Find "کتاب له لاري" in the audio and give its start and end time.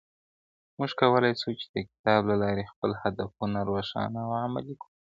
1.89-2.63